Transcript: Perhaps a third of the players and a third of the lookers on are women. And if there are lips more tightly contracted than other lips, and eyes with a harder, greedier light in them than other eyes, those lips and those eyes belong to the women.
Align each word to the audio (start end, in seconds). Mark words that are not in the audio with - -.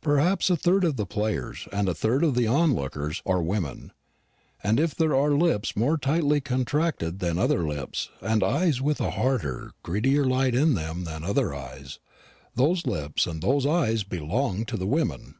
Perhaps 0.00 0.50
a 0.50 0.56
third 0.56 0.82
of 0.82 0.96
the 0.96 1.06
players 1.06 1.68
and 1.70 1.88
a 1.88 1.94
third 1.94 2.24
of 2.24 2.34
the 2.34 2.48
lookers 2.48 3.22
on 3.24 3.32
are 3.32 3.40
women. 3.40 3.92
And 4.64 4.80
if 4.80 4.96
there 4.96 5.14
are 5.14 5.30
lips 5.30 5.76
more 5.76 5.96
tightly 5.96 6.40
contracted 6.40 7.20
than 7.20 7.38
other 7.38 7.64
lips, 7.64 8.08
and 8.20 8.42
eyes 8.42 8.82
with 8.82 9.00
a 9.00 9.12
harder, 9.12 9.70
greedier 9.84 10.24
light 10.24 10.56
in 10.56 10.74
them 10.74 11.04
than 11.04 11.22
other 11.22 11.54
eyes, 11.54 12.00
those 12.56 12.84
lips 12.84 13.28
and 13.28 13.42
those 13.44 13.64
eyes 13.64 14.02
belong 14.02 14.64
to 14.64 14.76
the 14.76 14.88
women. 14.88 15.36